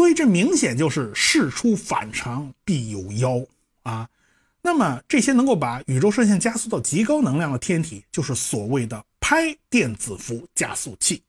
[0.00, 3.44] 所以这明显就是事出反常必有妖
[3.82, 4.08] 啊。
[4.62, 11.22] 那么这些能够把宇宙射线加速到极高能量的天体，就是所谓的拍电子伏加速器。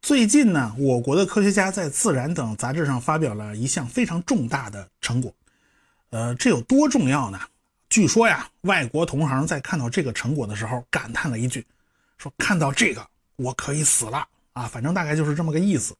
[0.00, 5.34] 最近呢，我国的科学家在《自然》等杂志上发表了一项非常重大的成果。
[6.10, 7.40] 呃，这有多重要呢？
[7.88, 11.66] 据说呀，外国同行在看到这个成果的时候，感叹了一句
[12.20, 13.04] ：“说看到这个，
[13.36, 15.96] 我可以死了啊！”反正大概就是这么个意思。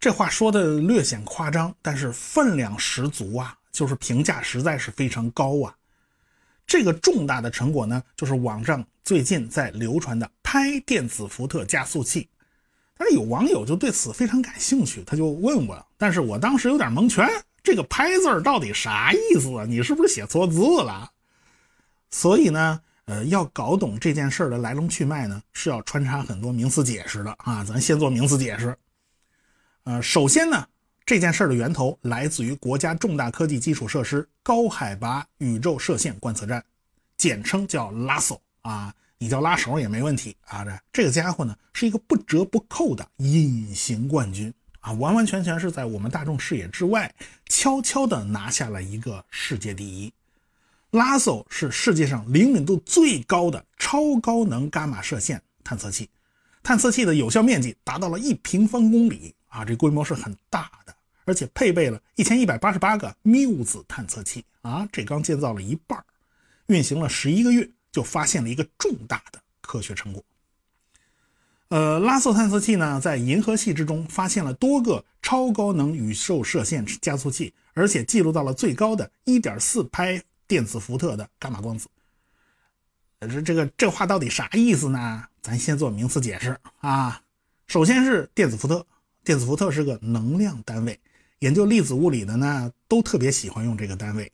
[0.00, 5.72] 这话说的略显夸张，但是分量十足啊，就是评价实在是非常高啊。
[6.66, 12.28] 这个重大的成果呢，就是网上最近在流传的拍电子伏特加速器。
[12.96, 17.28] 但是有网友就对此非常感兴趣，他就问我，但是我当时有点蒙圈，
[17.62, 19.64] 这个“拍”字到底啥意思啊？
[19.64, 21.10] 你是不是写错字了？
[22.10, 27.62] 所以呢，呃，要搞懂这件事儿的来龙去脉呢，是要穿插很多名词解释的啊。
[27.64, 28.76] 咱先做名词解释。
[29.84, 30.66] 呃，首先呢，
[31.04, 36.64] 这件事儿的源头来自于国家重大科技基础设施高海拔宇宙射线观测站，
[37.16, 38.94] 简称叫 LASO 啊。
[39.16, 40.64] 你叫拉手也没问题啊！
[40.64, 47.10] 这这个家伙呢，是一个不折不扣的隐形冠军啊，完完全全是在我们大众视野之外，
[47.46, 50.12] 悄悄地拿下了一个世界第一。
[50.94, 56.08] 拉索是世界上灵敏度最高的超高能伽马射线探测器，
[56.62, 66.02] 探测器的有效面积达到了一平方公里啊，这规模是很大的，而且配备了一千一百八十八个缪子探测器啊，这刚建造了一半，
[66.66, 67.68] 运行了十一个月。
[67.94, 70.20] 就发现了一个重大的科学成果。
[71.68, 81.88] 呃，拉索探测器呢，在银河系之中发现了多个超高能宇宙射线加速器，而且记录到了最高的1.4拍电子伏特的伽马光子。
[83.20, 85.24] 这这个这话到底啥意思呢？
[85.40, 87.22] 咱先做名词解释啊。
[87.66, 88.86] 首先是电子伏特，
[89.24, 91.00] 电子伏特是个能量单位，
[91.38, 94.30] 研究粒子物理的呢，都特别喜欢用这个单位。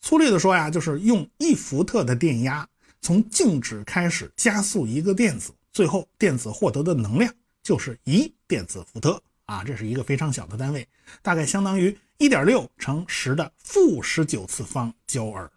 [0.00, 2.68] 粗略的说呀，就是用一伏特的电压。
[3.00, 10.88] 从静止开始加速一个电子，最后电子获得的能量就是一电子伏特啊，这是一个非常小的单位，
[11.20, 15.50] 大概相当于一点六乘十的负十九次方焦耳。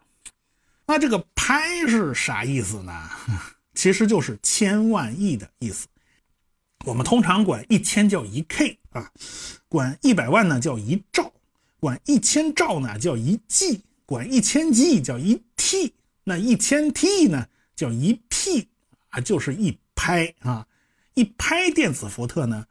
[0.85, 3.09] 那这个拍是啥意思呢？
[3.75, 5.87] 其实就是千万亿的意思。
[6.85, 9.11] 我们通常管一千叫一 K 啊，
[9.67, 11.31] 管一百万呢叫一兆，
[11.79, 15.93] 管一千兆呢叫一 G，管一千 G 叫一 T。
[16.23, 18.67] 那一千 T 呢，叫一 P
[19.09, 20.67] 啊，就是一拍啊，
[21.13, 22.65] 一拍电子伏特呢，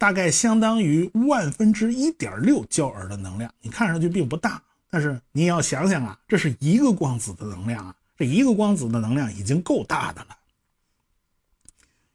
[0.00, 3.52] 大概相当于万分之一点六焦耳的能量。
[3.60, 10.38] 你看上去并不大，但是你要想想啊，这是一个光子的能量啊，这一个光子的能量已经够大的了。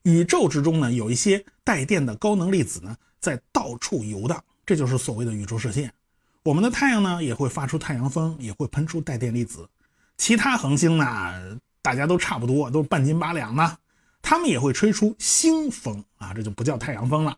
[0.02, 5.94] 宇宙之中呢，有一些带电的高能粒子呢，在到处游荡，这就是所谓的宇宙射线。
[6.42, 9.70] 我们的太阳呢，也会发出太阳风，也会喷出带电粒子。
[10.18, 13.78] 其他恒星呢，大家都差不多，都半斤八两呢。
[14.24, 17.38] 它们也会吹出星风啊，这就不叫太阳风了。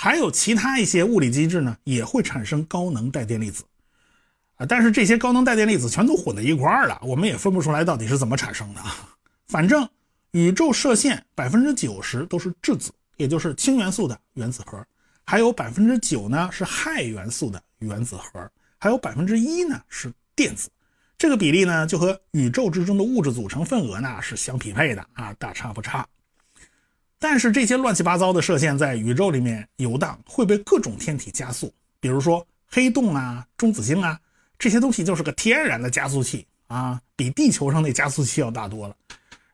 [0.00, 3.64] 还有其他一些物理机制呢，也会产生高能带电粒子
[4.54, 4.64] 啊。
[4.64, 8.80] 但是这些高能带电粒子全都混在一块儿了，我们也分不出来到底是怎么产生的。
[9.48, 9.88] 反正
[10.30, 14.80] 宇宙射线百分之九十都是质子，也就是氢元素的原子核，
[15.24, 18.48] 还有百分之九呢是氦元素的原子核，
[18.78, 20.70] 还有百分之一呢是电子。
[21.18, 26.06] 这个比例呢，就和宇宙之中的物质组成份额呢是相匹配的啊，大差不差。
[27.18, 34.18] 但是这些乱七八糟的射线在宇宙里面游荡，会被各种天体加速，比如说黑洞啊、中子星啊，
[34.58, 38.94] 这些东西就是个天然的加速器啊，比地球上那加速器要大多了。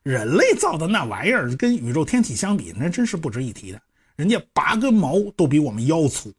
[0.02, 3.80] 人类造的那玩意儿跟宇宙天体相比，那真是不值一提的。
[4.16, 6.30] 人家拔根毛都比我们腰粗，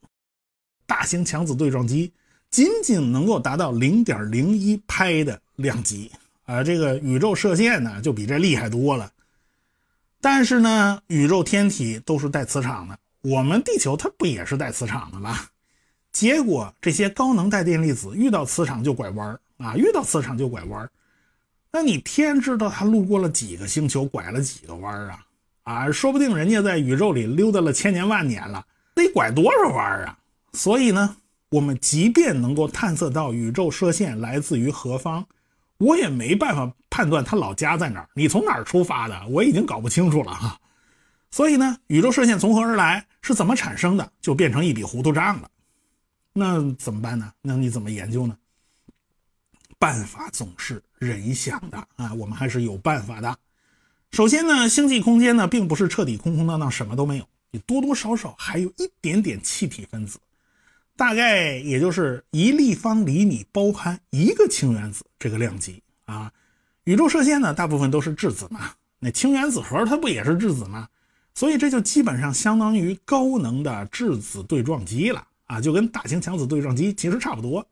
[0.86, 2.14] 大型强子对撞机。
[2.52, 6.10] 仅仅能够达到零点零一拍的量级
[6.46, 9.12] 啊，这个宇宙射线呢就比这厉害多了。
[10.26, 15.38] 但是呢，宇宙天体都是带磁场的，我们地球它不也是带磁场的吗？
[16.12, 20.90] 结果这些高能带电粒子遇到磁场就拐弯儿啊，遇到磁场就拐弯儿
[21.72, 25.26] 那你天知道它路过了几个星球，拐了几个弯儿啊？
[25.62, 30.18] 啊，说不定人家在宇宙里溜达了千年万年了，得拐多少弯儿啊？
[30.54, 31.18] 所以呢？
[31.50, 35.24] 我们即便能够探测到宇宙射线来自于何方，
[35.78, 38.10] 我也没办法判断他老家在哪儿。
[38.14, 40.60] 你从哪儿出发的，我已经搞不清楚了哈。
[41.32, 45.50] 所以呢，宇宙射线从何而来，是怎么产生的，就变成一笔糊涂账了。
[46.32, 47.34] 那怎么办呢？
[47.42, 48.38] 那你怎么研究呢？
[49.78, 53.38] 办法总是人想的啊，我们还是有办法的。
[54.12, 60.18] 首先呢，星际空间呢并不是彻底空空荡荡，什么都没有，你多多少少还有一点点气体分子，
[60.98, 66.32] 大概也就是一立方厘米包含一个氢原子这个量级啊。
[66.86, 70.88] 宇宙射线呢，大部分都是质子嘛，那氢原子核它不也是质子吗？
[71.34, 77.68] 所以这就基本上相当于高能的质子对撞机了啊，就跟大型强子对撞机其实差不多。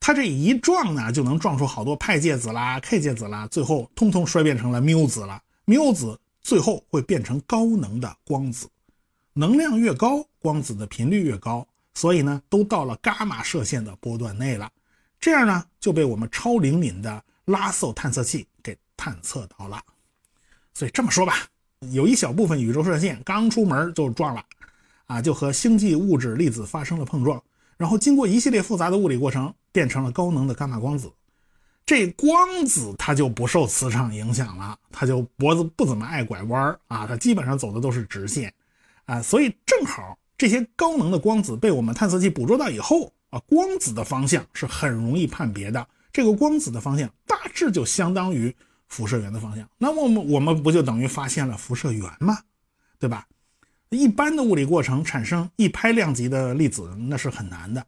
[0.00, 5.42] 它这一撞呢，就能撞出好多派介子啦、K 介子啦，最后通通衰变成了缪子了。
[5.64, 8.68] 缪子最后会变成高能的光子，
[9.32, 14.70] 能量越高，光子的频率越高，所以呢，都到了伽马射线的波段内了。
[15.18, 19.82] 这样呢，就被我们超灵敏的拉索探测器给探测到了。
[20.74, 21.48] 所以这么说吧。
[21.92, 24.44] 有一小部分宇宙射线刚出门就撞了，
[25.06, 27.42] 啊，就和星际物质粒子发生了碰撞，
[27.76, 31.12] 然后经过一系列复杂的物理过程，变成了高能的伽马光子。
[31.84, 38.52] 这光子它就不受磁场影响了，它就脖子不怎么爱拐弯啊，它基本上走的都是直线，
[39.04, 45.86] 啊，所以正好这些高能的光子被我们探测器捕捉到以后，啊，光子的方向是很容易判别的。
[46.12, 48.54] 这个光子的方向大致就相当于。
[48.88, 52.38] 辐射源的方向，那么我们我们不就等于发现了辐射源吗？
[53.00, 53.26] 对吧？
[53.90, 57.84] 一般的物理过程产生一拍量级的粒子，那是很难的。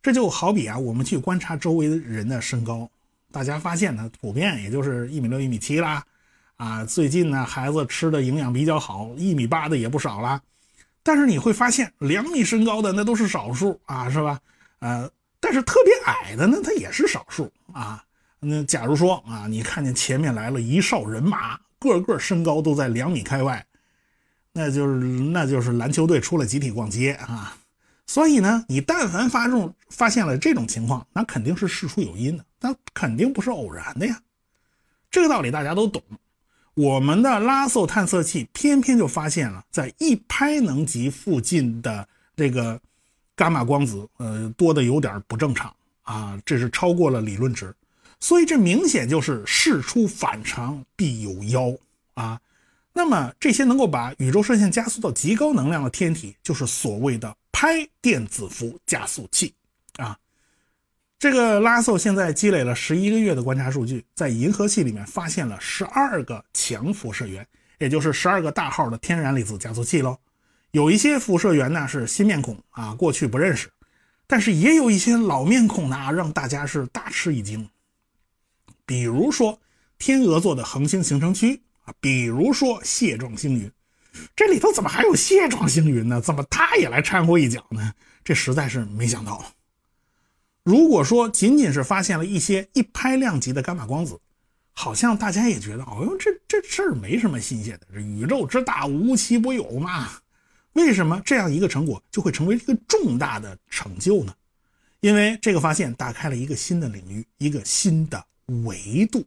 [0.00, 2.88] 这就好比啊，我们去观察周围人的身高，
[3.32, 6.04] 大家发现呢，普遍也就是一米六、一米七啦。
[6.56, 10.40] 啊，最近呢，孩子吃的营养比较好，一米八的也不少啦。
[11.02, 14.38] 但是你会发现，两米身高的那都是少数啊，是吧？
[14.78, 15.10] 呃，
[15.40, 18.02] 但是特别矮的呢，它也是少数啊。
[18.38, 23.64] 那假如说啊，你看见前面来了一哨人马，个个身高都在两米开外，
[24.52, 27.56] 那就是那就是篮球队出来集体逛街啊。
[28.06, 34.20] 所以呢，你但凡发中发现了这种情况，那肯定是事出有因的，那肯定不是偶然的呀。
[35.10, 36.02] 这个道理大家都懂。
[36.74, 42.80] 我们的拉索探测器偏偏就发现了，在一拍能级附近的这个
[43.36, 47.74] 伽马光子，呃，多的有点不正常啊，这是超过了理论值。
[48.20, 51.76] 所以这明显就是事出反常必有妖
[52.14, 52.40] 啊！
[52.92, 59.52] 那么这些能够把宇宙射线加速到极高能量的天体，就是所谓的拍电子伏加速器
[59.96, 60.16] 啊。
[61.22, 67.46] 这个拉索现在积累了十一个月的观察数据，在银河系里面发现了十二个强辐射源，
[67.78, 70.18] 也就是十二个大号的天然粒子加速器喽。
[70.72, 73.70] 有一些辐射源呢是新面孔啊，过去不认识，
[74.26, 77.70] 但是也有一些老面孔呢，让大家是大吃一惊。
[78.84, 79.60] 比如说
[80.00, 83.70] 天鹅座的恒星形成区啊，比如说蟹状星云，
[84.34, 86.20] 这里头怎么还有蟹状星云呢？
[86.20, 87.92] 怎么它也来掺和一脚呢？
[88.24, 89.40] 这实在是没想到。
[90.64, 94.18] 如果说仅仅是发现了一些一拍量级的伽马光子，
[94.72, 100.08] 好像大家也觉得，哦哟，这这事儿没什么新鲜的，这宇宙之大无奇不有嘛。
[100.74, 104.34] 为什么这样一个成果就会成为一个重大的成就呢？
[105.00, 108.24] 因为这个发现打开了一个新的领域，一个新的。
[108.66, 109.24] 维度，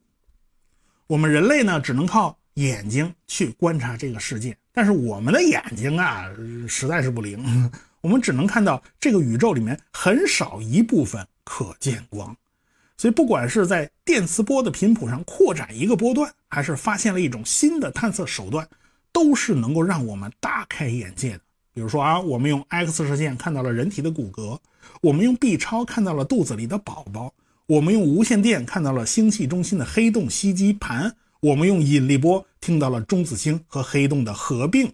[1.07, 6.25] 我们人类呢只能靠眼睛去观察这个世界，但是我们的眼睛啊
[6.67, 7.71] 实在是不灵，
[8.05, 12.37] 我们只能看到这个宇宙里面很少一部分可见光，
[12.97, 18.69] 所以不管是在电磁波的频谱上扩展一个波段，还是发现了一种新的探测手段，
[19.11, 21.39] 都是能够让我们大开眼界的。
[21.74, 24.59] 比如说啊，我们用 X 射线看到了人体的骨骼，
[25.01, 27.33] 我们用 B 超看到了肚子里的宝宝。
[27.65, 34.93] 我们用无线电看到了星系中心的黑洞吸积盘，我们用引力波听到了中子星和黑洞的合并。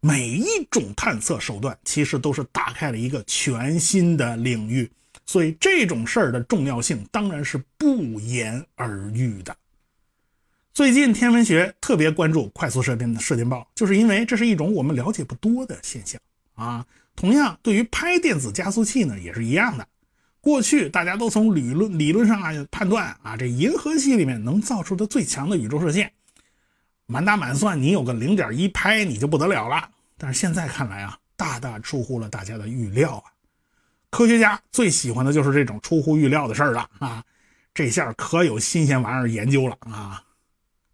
[0.00, 4.90] 每一种探测手段其实都是打开了一个全新的领域，
[5.26, 9.56] 所以这种事儿的重要性当然是不言而喻的。
[10.72, 16.20] 最近天文学特别关注快速射电的射电暴，就是因为这是一种我们了解不多的现象
[16.54, 16.86] 啊。
[17.16, 19.88] 同样，对于拍电子加速器呢，也是一样的。
[20.40, 26.12] 过去大家都从理论理论上啊判断啊，这银河系里面能造出的最强的宇宙射线，
[27.10, 29.90] 满打满算你有个零点一拍你就不得了了。
[30.18, 33.32] 但是现在看来啊，大大出乎了大家的预料啊。
[34.10, 37.24] 科学家最喜欢的就是这种出乎预料的事儿了啊，
[37.72, 40.22] 这下可有新鲜玩意儿研究了啊。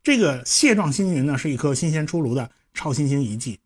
[0.05, 3.59] 这个蟹状星云呢，是一颗新鲜出炉的超新星遗迹。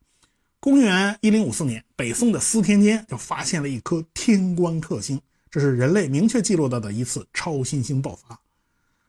[0.61, 5.21] 公元一零五四年，北宋的司天监就发现了一颗天光特星。
[5.51, 8.39] 这是人类明确记录到的一次超新星爆发。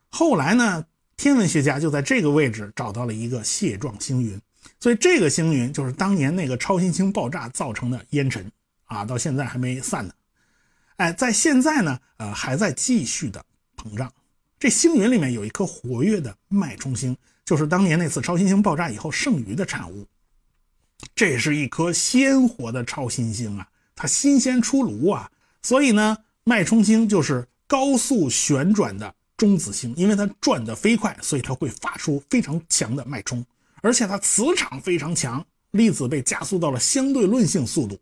[0.09, 0.85] 后来呢，
[1.19, 4.39] 天文学家就在这个位置找到了一个蟹状星云，
[4.79, 8.49] 所以这个星云就是当年那个超新星爆炸造成的烟尘
[8.85, 10.13] 啊，到现在还没散呢。
[10.95, 13.43] 哎，在现在呢，呃，还在继续的
[13.75, 14.09] 膨胀。
[14.57, 20.07] 这星云里面有一颗活跃的脉冲星，就是当年那次超新星爆炸以后剩余的产物。
[21.13, 25.29] 这是一颗鲜活的超新星啊，它新鲜出炉啊，
[25.61, 33.43] 所以呢，脉冲星就是高速旋转的中子星，因为它转得飞快，所以它会发出非常强的脉冲，
[33.81, 37.97] 而且它磁场非常强，粒子被加速到了相对论性速度。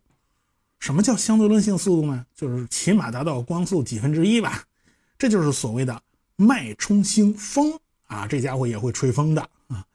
[0.80, 2.26] 什么叫相对论性速度呢？
[2.36, 4.64] 就是起码达到光速几分之一吧，
[5.20, 6.02] 这就是所谓的
[6.36, 9.86] 脉冲星风啊，这家伙也会吹风的啊。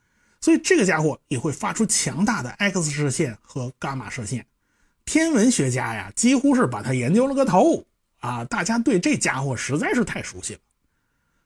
[0.40, 4.46] 所以这个家伙也会发出强大的 X 射线和伽马射线，
[5.04, 7.84] 天文学家呀几乎是把它研究了个头
[8.20, 8.44] 啊！
[8.44, 10.60] 大家对这家伙实在是太熟悉了，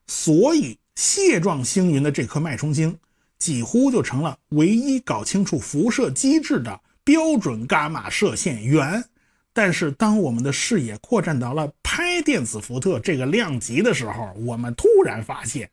[0.06, 2.98] 所以蟹状星云的这颗脉冲星
[3.38, 9.04] 几乎就成了唯一搞清楚辐射机制的标准伽马射线源。
[9.52, 15.70] 但是当我们的视野扩展到了拍电子伏特这个量级的时候，我们突然发现。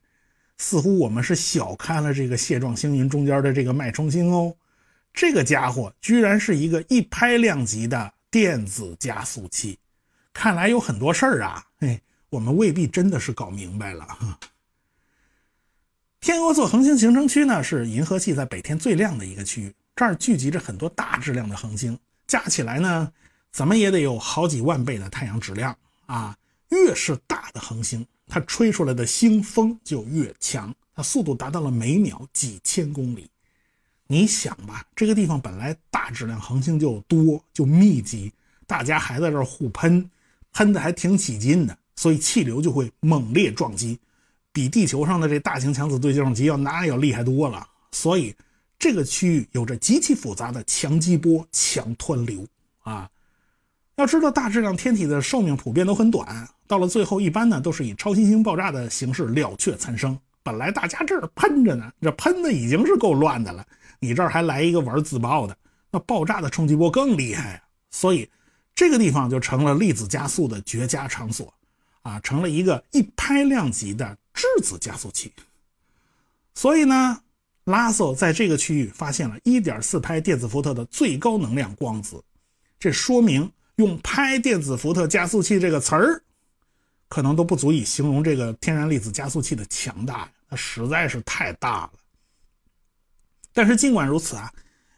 [0.60, 4.56] 似乎我们是小看了这个蟹状星云中间的这个脉冲星哦，
[5.12, 9.78] 这个家伙居然是一个一拍量级的电子加速器，
[10.32, 12.00] 看来有很多事儿啊，嘿，
[12.34, 14.40] 我们未必真的是搞明白了哈。
[16.20, 23.12] 天鹅座恒星形成区呢，是银河系在北天最亮的一个区域，这儿聚集着很多大质量的恒星，加起来呢，
[23.52, 26.36] 怎么也得有好几万倍的太阳质量啊，
[26.70, 28.04] 越是大的恒星。
[28.26, 33.30] 它吹出来的星风就越强，它速度达到了每秒几千公里。
[34.08, 38.32] 你想吧，这个地方本来大质量恒星就多就密集，
[38.66, 40.10] 大家还在这儿互喷，
[40.54, 44.00] 喷的还挺起劲的，所以气流就会猛烈撞击，
[44.52, 47.68] 比地球上的这大型强子对撞机要那要厉害多了。
[47.92, 48.36] 所以
[48.80, 52.46] 这个区域有着极其复杂的强激波、强湍流
[52.82, 53.10] 啊。
[53.96, 60.18] 要知道，大质量天体的寿命普遍都很短，到了最后，一般呢都是以超新星爆炸的形式了却残生。
[60.42, 63.64] 本来大家这儿喷着呢，这喷的已经是够乱的了，
[64.00, 65.56] 你这儿还来一个玩自爆的，
[65.92, 67.64] 那爆炸的冲击波更厉害啊！
[67.92, 68.28] 所以
[68.74, 71.54] 这个地方就成了粒子加速的绝佳场所，
[72.04, 75.34] 啊，成了一个一拍量级的质子加速器。
[76.54, 77.22] 所以呢，
[77.66, 82.24] 拉索在这个区域发现了1.4拍电子伏特的最高能量光子，
[82.80, 83.52] 这说明。
[83.78, 86.22] 用“拍电子伏特加速器”这个词儿，
[87.08, 91.94] 可能都不足以形容这个天然粒子加速器的强大，它实在是太大了。
[93.52, 94.54] 但是尽管如此啊，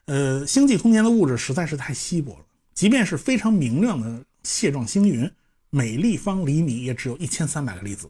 [0.08, 5.32] 呃，星际空间的物质实在是太稀薄了，即便是非常明亮的蟹状星云，
[5.76, 8.10] 每立方厘米也只有一千三百个粒子，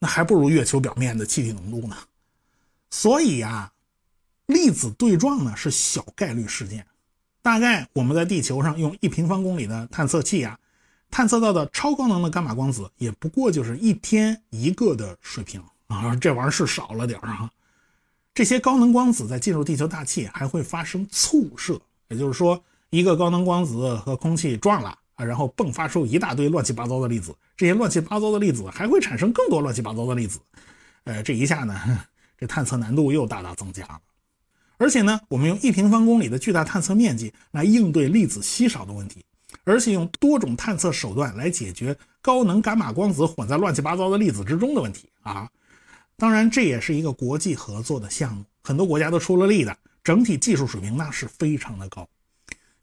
[0.00, 1.96] 那还不如月球表面的气体浓度呢。
[2.90, 3.72] 所以啊，
[4.46, 6.84] 粒子对撞呢是小概率事件。
[7.40, 10.58] 大概我们在地球上用一平方公里的探测器啊，
[11.08, 17.48] 探测到的超高能的伽马光子也不过就是一天一个的水平啊，这玩意儿是少了点儿啊。
[18.34, 30.38] 这些高能光子在进入地球大气还会发生簇射，也就是说，一个高能光子和空气撞了啊，然后迸发出一大堆乱七八糟的粒子，这些乱七八糟的粒子还会产生更多乱七八糟的粒子，
[31.04, 32.04] 呃，这一下呢，
[32.38, 34.00] 这探测难度又大大增加了。
[34.76, 39.24] 而且呢，我们用一平方公里的巨大探测面积来应对粒子稀少的问题，
[39.62, 45.48] 而且用多种探测手段来解决高能伽马光子混在乱七八糟的粒子之中的问题啊！
[46.16, 52.08] 当然，这也是一个国际合作的项目，很多国家都出了力的，整体技术水平那是非常的高。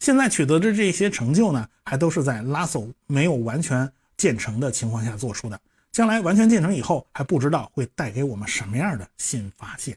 [0.01, 9.95] 现在取得的这些成就呢，还都是在拉索没有完全建成的情况下做出的，将来完全建成以后，还不知道会带给我们什么样的新发现。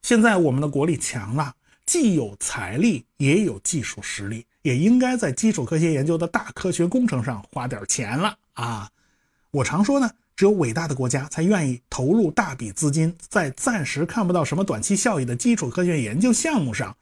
[0.00, 1.54] 现在我们的国力强了，
[1.84, 8.88] 既有财力，也有技术实力，也应该在基础科学研究的大科学工程上花点钱了啊！
[9.50, 16.96] 我常说呢，只有伟大的国家才愿意投入大笔资金，在暂时看不到什么短期效益的基础科学研究项目上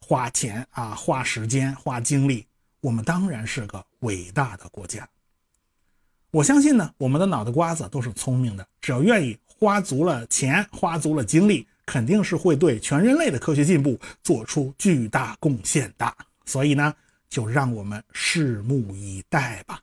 [0.00, 2.46] 花钱啊，花时间，花精力。
[2.80, 5.08] 我们当然是个伟大的国家。
[6.30, 11.66] 我相信呢，我们的脑袋瓜子都是聪明的，只要愿意花足了钱，花足了精力。
[11.90, 16.14] 肯定是会对全人类的科学进步做出巨大贡献的，
[16.44, 16.94] 所以呢，
[17.30, 19.80] 就让我们拭目以待吧。